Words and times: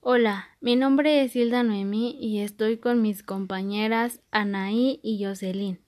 Hola, 0.00 0.48
mi 0.60 0.74
nombre 0.74 1.22
es 1.22 1.36
Hilda 1.36 1.62
Noemí 1.62 2.16
y 2.18 2.40
estoy 2.40 2.78
con 2.78 3.02
mis 3.02 3.22
compañeras 3.22 4.22
Anaí 4.30 5.00
y 5.02 5.22
Jocelyn. 5.22 5.78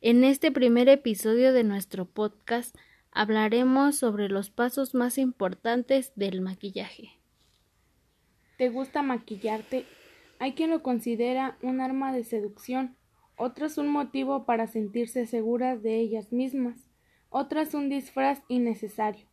En 0.00 0.24
este 0.24 0.52
primer 0.52 0.88
episodio 0.88 1.52
de 1.52 1.64
nuestro 1.64 2.04
podcast 2.04 2.76
hablaremos 3.12 3.96
sobre 3.96 4.28
los 4.28 4.50
pasos 4.50 4.94
más 4.94 5.16
importantes 5.16 6.12
del 6.16 6.42
maquillaje. 6.42 7.12
¿Te 8.58 8.68
gusta 8.68 9.02
maquillarte? 9.02 9.86
Hay 10.38 10.52
quien 10.52 10.68
lo 10.68 10.82
considera 10.82 11.56
un 11.62 11.80
arma 11.80 12.12
de 12.12 12.24
seducción, 12.24 12.96
otros 13.36 13.78
un 13.78 13.88
motivo 13.88 14.44
para 14.44 14.66
sentirse 14.66 15.24
seguras 15.24 15.82
de 15.82 15.98
ellas 15.98 16.30
mismas, 16.30 16.90
otras 17.30 17.72
un 17.72 17.88
disfraz 17.88 18.42
innecesario. 18.48 19.29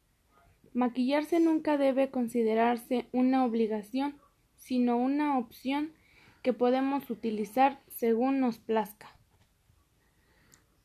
Maquillarse 0.77 1.39
nunca 1.39 1.75
debe 1.75 2.11
considerarse 2.11 3.07
una 3.11 3.43
obligación, 3.45 4.15
sino 4.57 4.95
una 4.95 5.39
opción 5.39 5.91
que 6.43 6.53
podemos 6.53 7.09
utilizar 7.09 7.81
según 7.87 8.39
nos 8.39 8.59
plazca. 8.59 9.17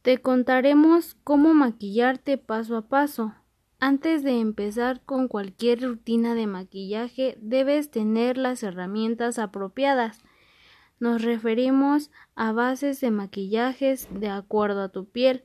Te 0.00 0.16
contaremos 0.16 1.14
cómo 1.24 1.52
maquillarte 1.52 2.38
paso 2.38 2.78
a 2.78 2.88
paso. 2.88 3.34
Antes 3.80 4.22
de 4.22 4.40
empezar 4.40 5.02
con 5.04 5.28
cualquier 5.28 5.82
rutina 5.82 6.34
de 6.34 6.46
maquillaje 6.46 7.36
debes 7.42 7.90
tener 7.90 8.38
las 8.38 8.62
herramientas 8.62 9.38
apropiadas. 9.38 10.22
Nos 11.00 11.20
referimos 11.20 12.10
a 12.34 12.52
bases 12.52 12.98
de 13.02 13.10
maquillajes 13.10 14.08
de 14.10 14.30
acuerdo 14.30 14.84
a 14.84 14.88
tu 14.88 15.04
piel, 15.04 15.44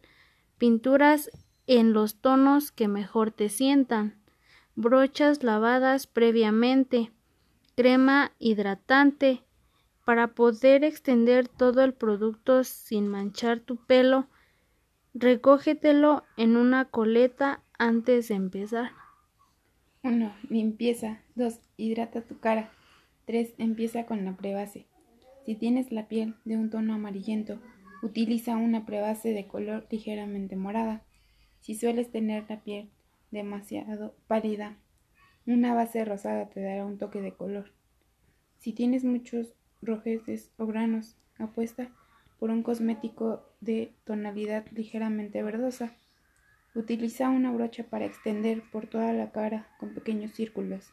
pinturas 0.57 1.31
en 1.66 1.91
los 1.91 2.21
tonos 2.21 2.71
que 2.71 2.88
mejor 2.88 3.31
te 3.31 3.49
sientan, 3.49 4.16
brochas 4.77 5.44
lavadas 5.44 6.05
previamente, 6.08 7.12
crema 7.76 8.31
hidratante. 8.40 9.41
Para 10.05 10.30
poder 10.30 10.86
extender 10.86 11.50
todo 11.50 11.84
el 11.84 11.94
producto 11.94 12.64
sin 12.64 13.09
manchar 13.09 13.59
tu 13.59 13.75
pelo, 13.75 14.28
recógetelo 15.14 16.23
en 16.38 16.56
una 16.56 16.86
coleta 16.86 17.61
antes 17.78 18.30
de 18.30 18.36
empezar. 18.36 18.92
1. 20.03 20.34
Limpieza. 20.50 21.19
2. 21.36 21.59
Hidrata 21.75 22.22
tu 22.22 22.39
cara. 22.39 22.72
3. 23.25 23.56
Empieza 23.58 24.06
con 24.06 24.23
la 24.23 24.38
prebase. 24.38 24.86
Si 25.45 25.56
tienes 25.56 25.91
la 25.91 26.08
piel 26.08 26.36
de 26.45 26.56
un 26.56 26.69
tono 26.69 26.94
amarillento, 26.94 27.59
utiliza 28.02 28.56
una 28.56 28.86
prebase 28.86 29.34
de 29.34 29.47
color 29.47 29.88
ligeramente 29.89 30.56
morada. 30.56 31.03
Si 31.59 31.75
sueles 31.75 32.12
tener 32.12 32.45
la 32.47 32.62
piel 32.62 32.89
demasiado 33.31 34.16
pálida. 34.28 34.78
Una 35.45 35.73
base 35.73 36.03
rosada 36.06 36.50
te 36.50 36.61
dará 36.61 36.86
un 36.86 36.97
toque 36.97 37.22
de 37.22 37.34
color. 37.34 37.72
Si 38.58 38.73
tienes 38.73 39.03
muchos 39.03 39.53
rojeces 39.81 40.52
o 40.58 40.66
granos, 40.66 41.16
apuesta 41.38 41.89
por 42.39 42.50
un 42.50 42.64
cosmético 42.64 43.44
de 43.61 43.94
tonalidad 44.03 44.66
ligeramente 44.72 45.42
verdosa. 45.44 45.95
Utiliza 46.75 47.30
una 47.30 47.52
brocha 47.52 47.84
para 47.89 48.06
extender 48.06 48.64
por 48.72 48.88
toda 48.88 49.14
la 49.14 49.31
cara 49.31 49.67
con 49.80 49.94
pequeños 49.94 50.31
círculos. 50.31 50.91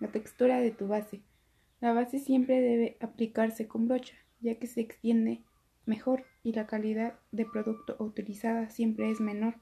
La 0.00 0.08
textura 0.08 0.60
de 0.60 0.70
tu 0.70 0.88
base. 0.88 1.22
La 1.80 1.92
base 1.92 2.18
siempre 2.18 2.60
debe 2.60 2.96
aplicarse 3.00 3.68
con 3.68 3.88
brocha, 3.88 4.16
ya 4.40 4.56
que 4.56 4.66
se 4.66 4.80
extiende 4.80 5.42
mejor 5.86 6.24
y 6.42 6.52
la 6.52 6.66
calidad 6.66 7.18
de 7.32 7.46
producto 7.46 7.96
utilizada 7.98 8.68
siempre 8.68 9.10
es 9.10 9.20
menor 9.20 9.54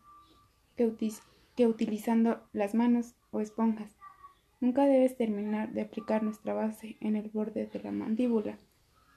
que, 0.76 0.92
que 1.56 1.66
utilizando 1.66 2.40
las 2.52 2.74
manos 2.74 3.14
o 3.30 3.40
esponjas. 3.40 3.96
Nunca 4.60 4.84
debes 4.86 5.16
terminar 5.16 5.72
de 5.72 5.82
aplicar 5.82 6.22
nuestra 6.22 6.54
base 6.54 6.96
en 7.00 7.16
el 7.16 7.28
borde 7.30 7.66
de 7.66 7.80
la 7.80 7.92
mandíbula. 7.92 8.58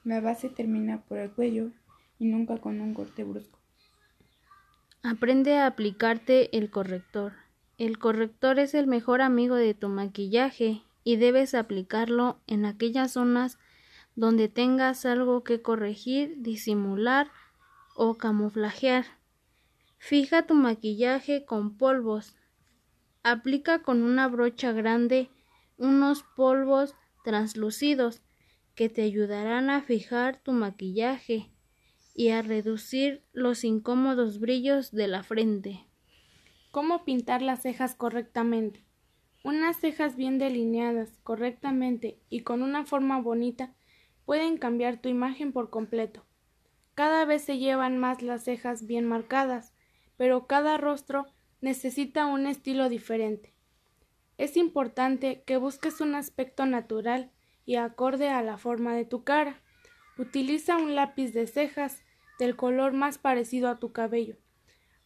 La 0.04 0.20
base 0.20 0.48
termina 0.48 1.02
por 1.02 1.18
el 1.18 1.30
cuello 1.30 1.70
y 2.18 2.26
nunca 2.26 2.58
con 2.58 2.80
un 2.80 2.94
corte 2.94 3.24
brusco. 3.24 3.58
Aprende 5.02 5.56
a 5.56 5.66
aplicarte 5.66 6.56
el 6.56 6.70
corrector. 6.70 7.32
El 7.78 7.98
corrector 7.98 8.58
es 8.58 8.74
el 8.74 8.86
mejor 8.86 9.22
amigo 9.22 9.54
de 9.54 9.72
tu 9.72 9.88
maquillaje 9.88 10.82
y 11.04 11.16
debes 11.16 11.54
aplicarlo 11.54 12.38
en 12.46 12.66
aquellas 12.66 13.12
zonas 13.12 13.58
donde 14.16 14.48
tengas 14.48 15.06
algo 15.06 15.42
que 15.44 15.62
corregir, 15.62 16.34
disimular 16.38 17.30
o 17.94 18.18
camuflajear. 18.18 19.06
Fija 20.02 20.46
tu 20.46 20.54
maquillaje 20.54 21.44
con 21.44 21.76
polvos. 21.76 22.34
Aplica 23.22 23.82
con 23.82 24.02
una 24.02 24.28
brocha 24.28 24.72
grande 24.72 25.28
unos 25.76 26.22
polvos 26.22 26.96
translúcidos 27.22 28.22
que 28.74 28.88
te 28.88 29.02
ayudarán 29.02 29.68
a 29.68 29.82
fijar 29.82 30.42
tu 30.42 30.52
maquillaje 30.52 31.50
y 32.14 32.30
a 32.30 32.40
reducir 32.40 33.22
los 33.32 33.62
incómodos 33.62 34.40
brillos 34.40 34.90
de 34.90 35.06
la 35.06 35.22
frente. 35.22 35.86
¿Cómo 36.70 37.04
pintar 37.04 37.42
las 37.42 37.60
cejas 37.60 37.94
correctamente? 37.94 38.82
Unas 39.44 39.76
cejas 39.76 40.16
bien 40.16 40.38
delineadas 40.38 41.18
correctamente 41.22 42.18
y 42.30 42.40
con 42.40 42.62
una 42.62 42.86
forma 42.86 43.20
bonita 43.20 43.74
pueden 44.24 44.56
cambiar 44.56 45.00
tu 45.00 45.10
imagen 45.10 45.52
por 45.52 45.68
completo. 45.68 46.24
Cada 46.94 47.26
vez 47.26 47.42
se 47.42 47.58
llevan 47.58 47.98
más 47.98 48.22
las 48.22 48.44
cejas 48.44 48.86
bien 48.86 49.06
marcadas, 49.06 49.74
pero 50.20 50.46
cada 50.46 50.76
rostro 50.76 51.24
necesita 51.62 52.26
un 52.26 52.46
estilo 52.46 52.90
diferente. 52.90 53.54
Es 54.36 54.58
importante 54.58 55.42
que 55.46 55.56
busques 55.56 56.02
un 56.02 56.14
aspecto 56.14 56.66
natural 56.66 57.30
y 57.64 57.76
acorde 57.76 58.28
a 58.28 58.42
la 58.42 58.58
forma 58.58 58.94
de 58.94 59.06
tu 59.06 59.24
cara. 59.24 59.62
Utiliza 60.18 60.76
un 60.76 60.94
lápiz 60.94 61.32
de 61.32 61.46
cejas 61.46 62.04
del 62.38 62.54
color 62.54 62.92
más 62.92 63.16
parecido 63.16 63.70
a 63.70 63.78
tu 63.78 63.92
cabello 63.92 64.36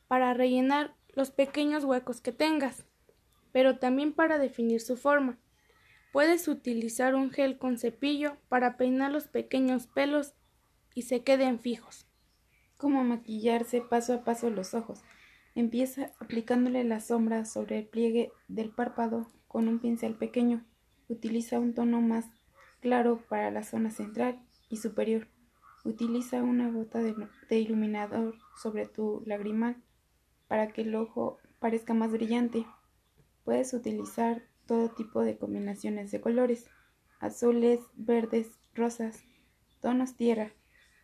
para 0.08 0.34
rellenar 0.34 0.97
los 1.10 1.30
pequeños 1.30 1.84
huecos 1.84 2.20
que 2.20 2.32
tengas, 2.32 2.84
pero 3.53 3.78
también 3.78 4.14
para 4.14 4.38
definir 4.38 4.80
su 4.80 4.97
forma. 4.97 5.38
Puedes 6.12 6.48
utilizar 6.48 7.14
un 7.14 7.30
gel 7.30 7.56
con 7.56 7.78
cepillo 7.78 8.36
para 8.48 8.76
peinar 8.76 9.12
los 9.12 9.28
pequeños 9.28 9.86
pelos 9.86 10.34
y 10.92 11.03
se 11.03 11.22
queden 11.22 11.60
fijos. 11.60 12.08
Cómo 12.84 13.03
maquillarse 13.03 13.81
paso 13.81 14.12
a 14.12 14.25
paso 14.25 14.50
los 14.50 14.75
ojos. 14.75 15.00
Empieza 15.55 16.12
aplicándole 16.21 16.84
la 16.84 17.00
sombra 17.00 17.47
sobre 17.47 17.78
el 17.78 17.87
pliegue 17.87 18.31
del 18.47 18.69
párpado 18.69 19.27
con 19.49 19.69
un 19.69 19.78
pincel 19.78 20.17
pequeño. 20.17 20.67
Utiliza 21.09 21.59
un 21.59 21.72
tono 21.72 22.03
más 22.03 22.27
claro 22.81 23.25
para 23.27 23.50
la 23.50 23.62
zona 23.62 23.91
central 23.91 24.39
y 24.69 24.77
superior. 24.77 25.28
Utiliza 25.83 26.43
una 26.43 26.71
gota 26.71 26.99
de, 26.99 27.59
iluminador 27.59 28.34
sobre 28.55 28.84
tu 28.84 29.22
lagrimal 29.25 29.83
para 30.47 30.69
que 30.69 30.83
el 30.83 30.95
ojo 30.95 31.39
parezca 31.61 31.95
más 31.95 32.12
brillante. 32.12 32.66
Puedes 33.45 33.72
utilizar 33.72 34.43
todo 34.66 34.91
tipo 34.91 35.22
de 35.22 35.39
combinaciones 35.39 36.11
de 36.11 36.21
colores, 36.21 36.69
azules, 37.19 37.81
verdes, 37.95 38.59
rosas, 38.75 39.25
tonos 39.81 40.16
tierra, 40.16 40.53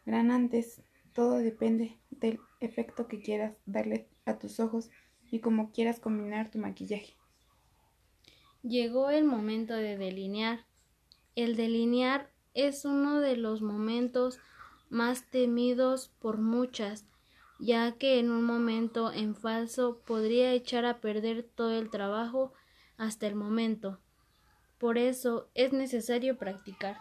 granantes, 0.04 0.82
todo 1.12 1.38
depende 1.38 1.98
del 2.10 2.40
efecto 2.60 3.06
que 3.08 3.20
quieras 3.20 3.56
darle 3.66 4.08
a 4.24 4.38
tus 4.38 4.60
ojos 4.60 4.90
y 5.30 5.40
cómo 5.40 5.72
quieras 5.72 6.00
combinar 6.00 6.50
tu 6.50 6.58
maquillaje. 6.58 7.14
Llegó 8.62 9.10
el 9.10 9.24
momento 9.24 9.74
de 9.74 9.96
delinear. 9.96 10.66
El 11.34 11.56
delinear 11.56 12.30
es 12.54 12.84
uno 12.84 13.20
de 13.20 13.36
los 13.36 13.62
momentos 13.62 14.38
más 14.90 15.30
temidos 15.30 16.08
por 16.18 16.38
muchas, 16.38 17.06
ya 17.58 17.92
que 17.92 18.18
en 18.18 18.30
un 18.30 18.44
momento 18.44 19.12
en 19.12 19.34
falso 19.34 20.02
podría 20.04 20.52
echar 20.52 20.84
a 20.84 21.00
perder 21.00 21.42
todo 21.42 21.78
el 21.78 21.90
trabajo 21.90 22.52
hasta 22.96 23.26
el 23.26 23.34
momento. 23.34 24.00
Por 24.78 24.98
eso 24.98 25.48
es 25.54 25.72
necesario 25.72 26.36
practicar. 26.36 26.98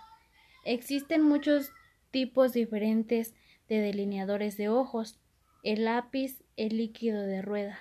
Existen 0.64 1.24
muchos 1.24 1.72
tipos 2.12 2.54
diferentes 2.54 3.34
de 3.70 3.80
delineadores 3.80 4.58
de 4.58 4.68
ojos, 4.68 5.20
el 5.64 5.86
lápiz, 5.86 6.44
el 6.58 6.78
líquido 6.78 7.22
de 7.22 7.42
rueda. 7.42 7.80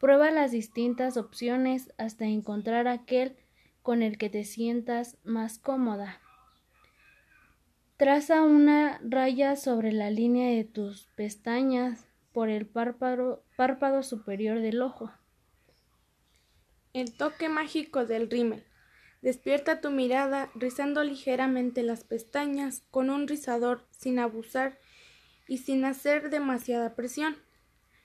Prueba 0.00 0.32
las 0.32 0.50
distintas 0.50 1.16
opciones 1.16 1.92
hasta 1.98 2.24
encontrar 2.24 2.88
aquel 2.88 3.36
con 3.82 4.02
el 4.02 4.18
que 4.18 4.30
te 4.30 4.44
sientas 4.44 5.16
más 5.22 5.58
cómoda. 5.58 6.20
Traza 7.96 8.42
una 8.42 9.00
raya 9.04 9.54
sobre 9.54 9.92
la 9.92 10.10
línea 10.10 10.50
de 10.50 10.64
tus 10.64 11.06
pestañas 11.14 12.08
por 12.32 12.48
el 12.48 12.66
párpado, 12.66 14.02
superior 14.02 14.60
del 14.60 14.82
ojo. 14.82 15.12
El 16.92 17.12
toque 17.12 17.48
mágico 17.48 18.04
del 18.06 18.28
rímel. 18.28 18.64
Despierta 19.20 19.80
tu 19.80 19.90
mirada 19.90 20.50
rizando 20.56 21.04
ligeramente 21.04 21.84
las 21.84 22.02
pestañas 22.02 22.82
con 22.90 23.08
un 23.08 23.28
rizador 23.28 23.86
sin 23.92 24.18
abusar 24.18 24.78
y 25.48 25.58
sin 25.58 25.84
hacer 25.84 26.30
demasiada 26.30 26.94
presión, 26.94 27.36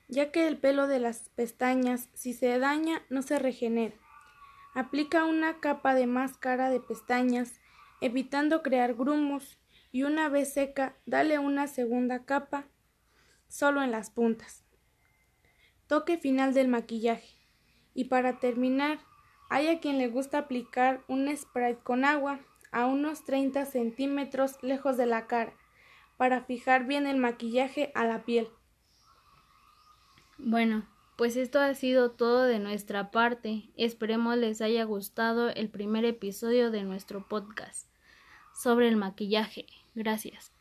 ya 0.07 0.31
que 0.31 0.47
el 0.47 0.57
pelo 0.57 0.87
de 0.87 0.99
las 0.99 1.29
pestañas, 1.29 2.09
si 2.13 2.33
se 2.33 2.57
daña, 2.59 3.01
no 3.09 3.21
se 3.21 3.39
regenera. 3.39 3.95
Aplica 4.73 5.25
una 5.25 5.59
capa 5.59 5.95
de 5.95 6.07
máscara 6.07 6.69
de 6.69 6.79
pestañas, 6.79 7.59
evitando 8.01 8.61
crear 8.63 8.93
grumos, 8.93 9.59
y 9.91 10.03
una 10.03 10.29
vez 10.29 10.53
seca, 10.53 10.95
dale 11.05 11.39
una 11.39 11.67
segunda 11.67 12.25
capa 12.25 12.67
solo 13.47 13.81
en 13.81 13.91
las 13.91 14.09
puntas. 14.09 14.63
Toque 15.87 16.17
final 16.17 16.53
del 16.53 16.67
maquillaje. 16.67 17.35
Y 17.93 18.05
para 18.05 18.39
terminar, 18.39 18.99
hay 19.49 19.67
a 19.69 19.79
quien 19.79 19.97
le 19.97 20.09
gusta 20.09 20.39
aplicar 20.39 21.03
un 21.07 21.35
spray 21.35 21.75
con 21.75 22.05
agua 22.05 22.41
a 22.71 22.85
unos 22.85 23.23
30 23.23 23.65
centímetros 23.65 24.61
lejos 24.61 24.97
de 24.97 25.05
la 25.05 25.25
cara 25.25 25.53
para 26.17 26.43
fijar 26.43 26.85
bien 26.85 27.07
el 27.07 27.17
maquillaje 27.17 27.91
a 27.95 28.05
la 28.05 28.25
piel. 28.25 28.49
Bueno, 30.37 30.85
pues 31.15 31.35
esto 31.35 31.59
ha 31.59 31.73
sido 31.73 32.11
todo 32.11 32.43
de 32.43 32.59
nuestra 32.59 33.11
parte. 33.11 33.69
Esperemos 33.75 34.37
les 34.37 34.61
haya 34.61 34.83
gustado 34.83 35.49
el 35.49 35.69
primer 35.69 36.05
episodio 36.05 36.69
de 36.71 36.83
nuestro 36.83 37.27
podcast 37.27 37.87
sobre 38.53 38.87
el 38.87 38.97
maquillaje. 38.97 39.65
Gracias. 39.95 40.56